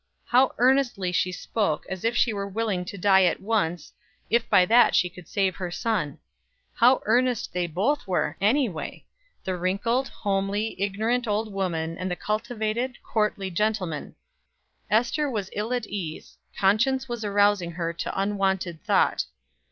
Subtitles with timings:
[0.25, 3.93] How earnestly she spoke, as if she were willing to die at once,
[4.31, 6.17] if by that she could save her son.
[6.73, 9.05] How earnest they both were, anyway
[9.43, 14.15] the wrinkled, homely, ignorant old woman and the cultivated, courtly gentleman.
[14.89, 19.25] Ester was ill at ease conscience was arousing her to unwonted thought.